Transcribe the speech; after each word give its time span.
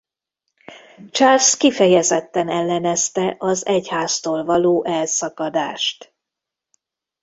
Charles 1.11 1.57
kifejezetten 1.57 2.49
ellenezte 2.49 3.35
az 3.39 3.65
egyháztól 3.65 4.45
való 4.45 4.85
elszakadást. 4.85 6.13